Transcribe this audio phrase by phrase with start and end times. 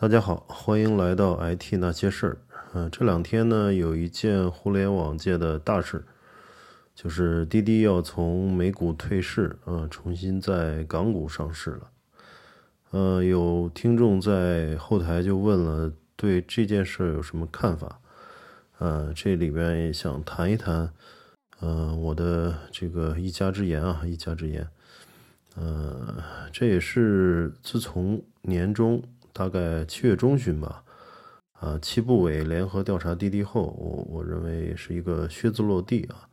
[0.00, 2.38] 大家好，欢迎来到 IT 那些事儿。
[2.72, 6.04] 嗯，这两天呢，有一件互联网界的大事，
[6.94, 11.90] 就是滴滴要从美股退市，啊，重新在港股上市了。
[12.92, 17.98] 呃，有听众在后台就问了，对这件事有什么看法？
[18.78, 20.92] 呃，这里边也想谈一谈，
[21.58, 24.68] 嗯，我的这个一家之言啊，一家之言。
[25.56, 26.22] 呃，
[26.52, 29.02] 这也是自从年中。
[29.38, 30.82] 大概七月中旬吧，
[31.52, 36.26] 啊，七部委联合调查滴滴后，我我认为是一个靴子落地啊，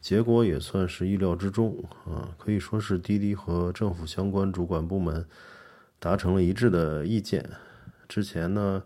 [0.00, 5.26] 结果也算是意料之中啊，可以说是滴滴和政府相关主管部门
[5.98, 7.44] 达成了一致的意见。
[8.08, 8.82] 之前呢，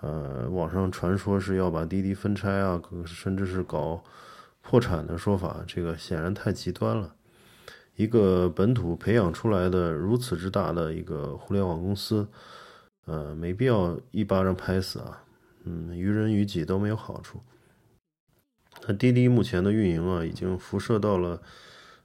[0.00, 4.02] 呃，网上传说是要把滴滴分拆啊，甚至是搞
[4.62, 7.14] 破产的说法，这个显然太极端了。
[7.96, 12.26] 一个本土培养出来的如此之大的一个互联网公司。
[13.06, 15.24] 呃，没必要一巴掌拍死啊，
[15.64, 17.40] 嗯，于人于己都没有好处。
[18.86, 21.40] 那滴滴目前的运营啊，已经辐射到了，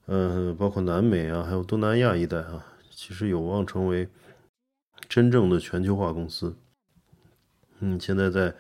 [0.06, 4.08] 呃，包括南美啊，还有东南亚一带啊，其实有望成为
[5.10, 6.56] 真正的全球化公司。
[7.80, 8.56] 嗯，现在在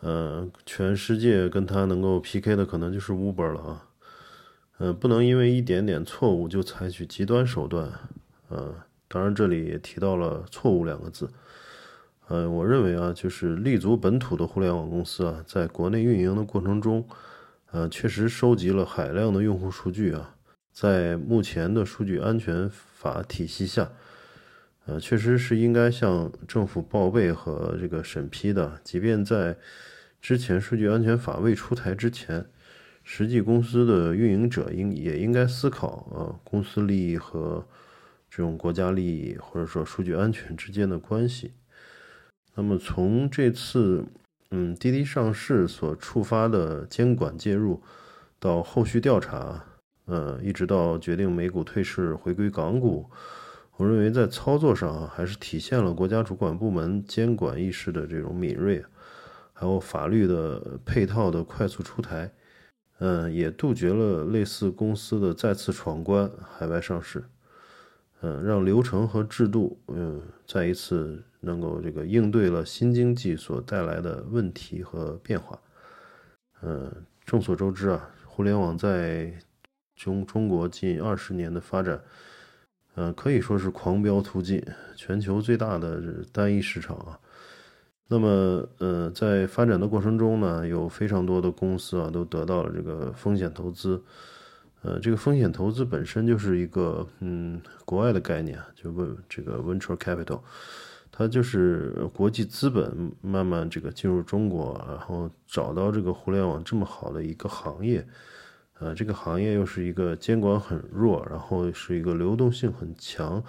[0.00, 3.88] 呃全世界跟它能够 PK 的可能就是 Uber 了啊，
[4.76, 7.90] 呃，不能因为一点点错误就采取极端手段，
[8.50, 8.74] 呃，
[9.08, 11.30] 当然这里也提到了错误两个字。
[12.28, 17.06] 呃，我认为啊，就是立足本土的互联网公司啊，在国内运营的过程中，
[17.72, 20.34] 呃，确实收集了海量的用户数据啊，
[20.72, 23.90] 在目前的数据安全法体系下，
[24.86, 28.80] 呃，确实是应该向政府报备和这个审批的。
[28.82, 29.56] 即便在
[30.20, 32.46] 之前数据安全法未出台之前，
[33.02, 37.66] 实际公司的运营者应也应该思考啊，公司利益和
[38.30, 41.52] 这种国家利益或者说数据安全之间的关系。
[42.54, 44.04] 那么从这次，
[44.50, 47.82] 嗯，滴滴上市所触发的监管介入，
[48.38, 49.64] 到后续调查，
[50.04, 53.08] 呃，一直到决定美股退市回归港股，
[53.78, 58.84] 我认为在操作上，还是体现了国家主管部门监管意识的这种敏锐，
[59.54, 62.30] 还有法律的配套的快速出台，
[62.98, 67.24] 嗯，也杜绝了类似公司的再次闯关海外上市。
[68.22, 75.58] 嗯，让流程和制度，嗯，再一次能够这个应对了新经济所带来的问题和变化。
[76.62, 76.90] 嗯，
[77.24, 79.32] 众所周知啊，互联网在
[79.96, 82.00] 中中国近二十年的发展，
[82.94, 87.18] 嗯，可以说是狂飙突进，全球最大的单一市场啊。
[88.06, 94.00] 那么，呃，在发展的过程中呢，有非常多的公司啊，都得到了这个风险投资。
[94.84, 100.40] 呃，这个风险投资本身就是一个嗯国外的概念，就问这个 venture capital，
[101.12, 108.04] 它就是国际资本慢慢这个进入中国，然后找到这个互联网这么好的一个行业，
[108.80, 113.40] 呃，这个行业又是一个监管很弱，然后是一个流动性很强、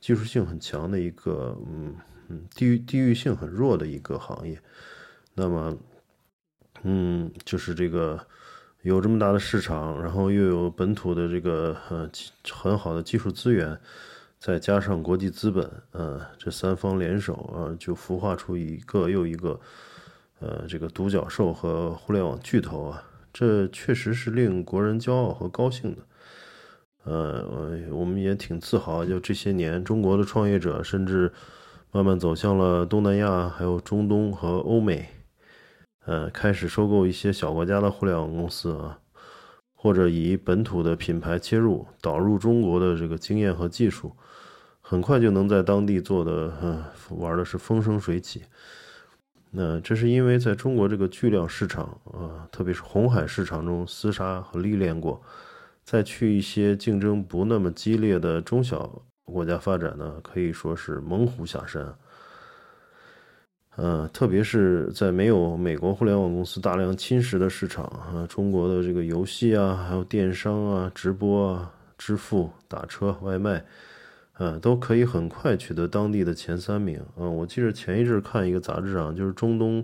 [0.00, 1.94] 技术性很强的一个嗯
[2.28, 4.58] 嗯地域地域性很弱的一个行业，
[5.34, 5.76] 那么
[6.84, 8.18] 嗯就是这个。
[8.82, 12.10] 有这么大的市场，然后又有本土的这个呃
[12.50, 13.78] 很好的技术资源，
[14.38, 19.60] 再加上国际资本，呃，这三方联手啊，就孵化出一个又一个
[20.38, 23.02] 呃这个独角兽和互联网巨头啊，
[23.34, 26.02] 这确实是令国人骄傲和高兴的。
[27.04, 31.30] 呃，我们也挺自豪，就这些年中国的创业者，甚至
[31.92, 35.06] 慢慢走向了东南亚、还有中东和欧美。
[36.06, 38.98] 呃，开始收购一些小国家的互联网公司啊，
[39.74, 44.16] 或者以本土的品牌切入，导入中国的这个经验和技术，
[44.80, 48.42] 很快就能在当地做的，嗯，玩的是风生水起。
[49.50, 55.20] 那这是因为在中国这个巨量市场啊，特别是红海市场中厮杀和历练过，
[55.84, 61.94] 再去一些竞争不那么激烈的中小国家发展呢，可以说是猛虎下山。
[63.76, 73.64] 呃，特别是在没有美国互联网公司大量侵蚀的市场啊，中国的这个游戏啊，还有电商啊、直播啊、支付、打车、外卖，
[74.38, 77.00] 呃，都可以很快取得当地的前三名。
[77.16, 79.82] 嗯，我记得前一阵看一个杂志上，就是中东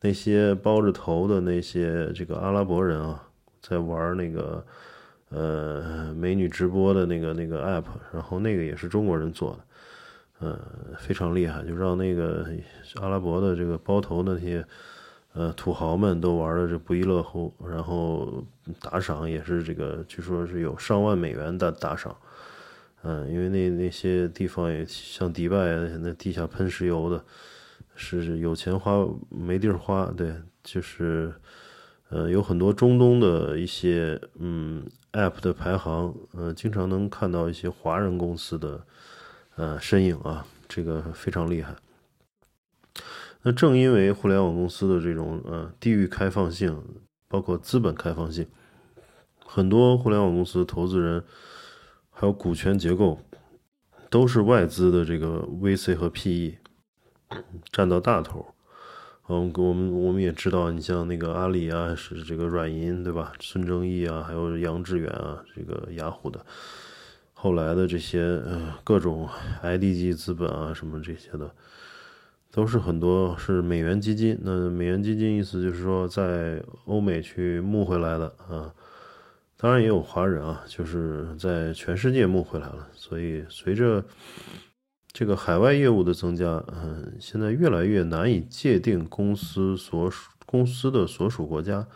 [0.00, 3.22] 那些包着头的那些这个阿拉伯人啊，
[3.60, 4.64] 在玩那个
[5.30, 7.84] 呃美女直播的那个那个 app，
[8.14, 9.58] 然后那个也是中国人做的。
[10.38, 10.60] 呃，
[10.98, 12.46] 非常厉害，就让那个
[13.00, 14.64] 阿拉伯的这个包头那些
[15.32, 18.44] 呃土豪们都玩的这不亦乐乎，然后
[18.80, 22.14] 打赏也是这个，据说是有上万美元的打赏。
[23.02, 25.56] 嗯，因为那那些地方也像迪拜
[26.00, 27.24] 那地下喷石油的，
[27.94, 30.34] 是有钱花没地儿花，对，
[30.64, 31.32] 就是
[32.08, 38.84] 呃有很多中东的一些嗯 App 的排行，呃经常能看到一些华人公司的
[39.56, 41.74] 呃身影啊，这个非常厉害。
[43.42, 46.82] 那正因为互联网公司的这种呃地域开放性，
[47.28, 48.46] 包括资本开放性，
[49.44, 51.22] 很多互联网公司投资人
[52.10, 53.20] 还有股权结构
[54.10, 56.56] 都是外资的这个 VC 和 PE
[57.70, 58.46] 占到大头。
[59.28, 63.32] 嗯，我们我们也知道，你像那个阿里啊，是这个软银对吧？
[63.40, 66.46] 孙正义啊，还有杨致远啊，这个雅虎的，
[67.38, 69.28] 后来的这些呃各种
[69.62, 71.50] IDG 资本啊，什么这些的。
[72.50, 78.72] 都是很多是美元基金，那美元基金意思就是说在欧美去募回来的啊，
[79.58, 82.88] 当然也有华人啊，就是在全世界募回来了。
[82.94, 84.02] 所以随着
[85.12, 91.86] 这个海外业务的增加，嗯，现在越来越难以界定公司所属公司的所属国家。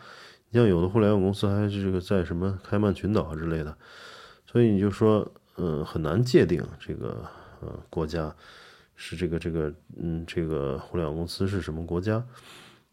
[0.51, 3.75] 你像有的互联网公司还是这个在什么开曼群岛之类的，
[4.51, 7.25] 所以你就说，嗯，很难界定这个
[7.61, 8.35] 呃国家。
[9.03, 12.23] 是这个这个嗯，这个互联网公司是什么国家？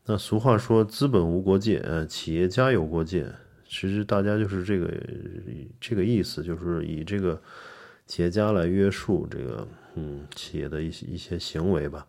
[0.06, 3.31] 那俗话说“资本无国界”，呃，企业家有国界。
[3.69, 4.90] 其实大家就是这个
[5.78, 7.38] 这个意思，就是以这个
[8.06, 12.06] 企业家来约束这个嗯企业的一些一些行为吧。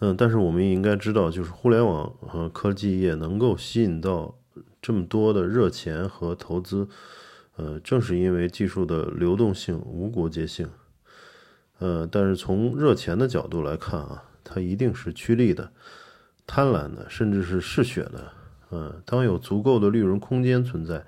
[0.00, 4.36] 嗯，但是我们也应该知道，就是互联网和科技业能够吸引到
[4.82, 6.88] 这么多的热钱和投资，
[7.56, 10.68] 呃，正是因为技术的流动性、无国界性。
[11.78, 15.70] 呃，但是从热钱的角度来看啊，它一定是趋利的、
[16.46, 18.32] 贪婪的，甚至是嗜血的。
[18.70, 21.04] 呃，当有足够的利润空间存在，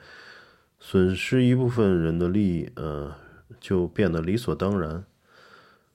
[0.78, 3.14] 损失一部分人的利益，呃，
[3.60, 5.04] 就变得理所当然。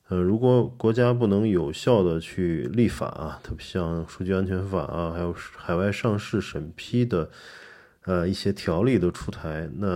[0.10, 7.30] 呃，如果国家不能有效的去立法啊，特别像数据安全法啊，还有海外上市审批的
[8.06, 9.88] 呃一些条例的出台，那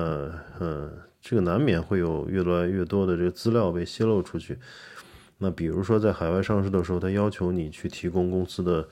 [0.60, 0.92] 呃。
[1.20, 4.58] 这个难免会有越来越多的这个资料被泄露出去。
[5.38, 8.88] 那比如说在海外上市的时候，他要求你去提供公司的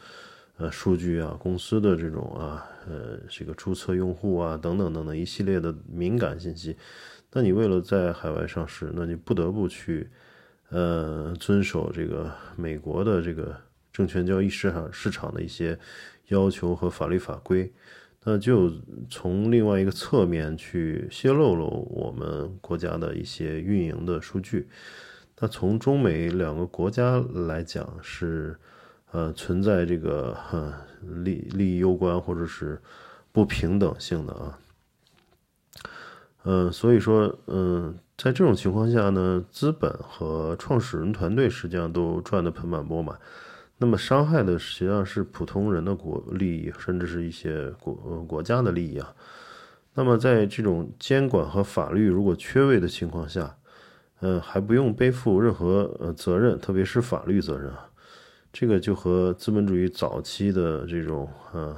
[0.58, 6.76] 呃数据啊，公司的这种啊呃这个注册用户啊等等等等一系列的敏感信息。
[7.32, 10.10] 那你为了在海外上市，那你不得不去
[10.72, 13.56] 呃遵守这个美国的这个
[13.94, 15.80] 证券交易市场市场的一些
[16.28, 17.72] 要求和法律法规。
[18.28, 18.72] 那就
[19.08, 24.68] 从另外一个侧面去泄露了我们国家的一些运营的数据。
[25.40, 28.58] 那从中美两个国家来讲，是
[29.12, 30.36] 呃存在这个
[31.24, 32.82] 利利益攸关或者是
[33.32, 34.60] 不平等性的啊。
[36.46, 43.20] 嗯，所以说，嗯，在这种情况下呢，资本和创始人团队实际上都赚得盆满钵满。
[43.78, 47.94] 那么伤害的实际上是普通人的国利益，甚至是一些国
[48.28, 49.14] 国家的利益啊。
[49.94, 53.58] 那么在这种监管和法律如果缺位的情况下，
[54.22, 57.90] 呃，还不用背负任何呃责任，特别是法律责任啊。
[58.54, 61.76] 这个就和资本主义早期的这种呃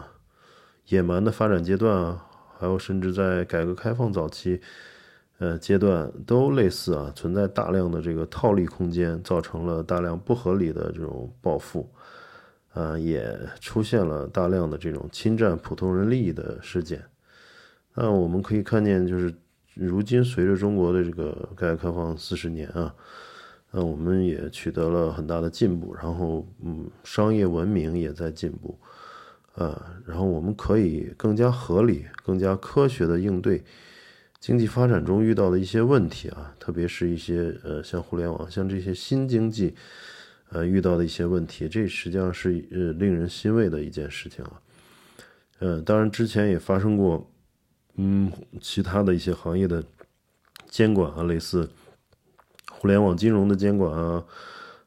[0.87, 2.25] 野蛮的发展阶段啊，
[2.59, 4.61] 还有甚至在改革开放早期。
[5.39, 11.87] 呃，阶段都类似啊，存在大量的这个套利空间，造成了大量不合理的这种暴富，
[12.73, 17.03] 啊，也出现了大量的这种侵占普通人利益的事件。
[17.93, 19.31] 那我们可以看见，就是
[19.75, 22.91] 如今随着中国的这个改革开放四十年啊，
[23.69, 28.75] 那我们也取得了很大的进步，然后嗯，商业文明也在进步，
[29.53, 33.63] 啊，然后我们可以更加合理、更加科学的应对。
[34.39, 39.73] 经济发展中遇到的一些问题啊，特别是一些呃，像互联网、像这些新经济，
[40.49, 44.61] 呃，遇到的一些问题，这实际上是呃令人欣慰的一件事情啊。
[45.59, 47.29] 呃，当然之前也发生过，
[47.95, 49.83] 嗯，其他的一些行业的
[50.69, 51.67] 监管啊，类似
[52.71, 54.23] 互联网金融的监管啊，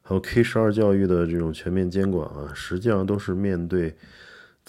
[0.01, 3.95] 还有 K 十二教育的这种全面监管啊，实际上都是面对。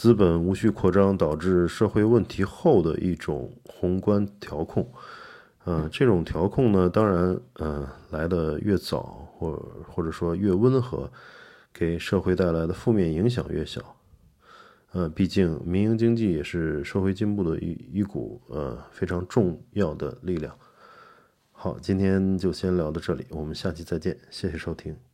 [0.02, 4.92] 资本无序扩张导致社会问题后的一种宏观调控，
[5.62, 9.52] 呃，这种调控呢，当然，呃，来的越早，或
[9.86, 11.08] 或者说越温和，
[11.72, 13.94] 给社会带来的负面影响越小，
[14.90, 20.52] 呃，毕竟民营经济也是社会进步的一一股呃非常重要的力量。
[21.52, 25.11] 好，今天就先聊到这里，我们下期再见，谢谢收听。